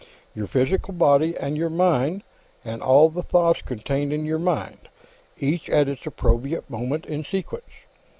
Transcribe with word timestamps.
"Your 0.33 0.47
physical 0.47 0.95
body, 0.95 1.37
and 1.37 1.55
your 1.55 1.69
mind, 1.69 2.23
and 2.65 2.81
all 2.81 3.09
the 3.11 3.21
thoughts 3.21 3.61
contained 3.61 4.11
in 4.11 4.25
your 4.25 4.39
mind, 4.39 4.89
each 5.37 5.69
at 5.69 5.87
its 5.87 6.07
appropriate 6.07 6.67
moment 6.71 7.05
in 7.05 7.23
sequence. 7.23 7.69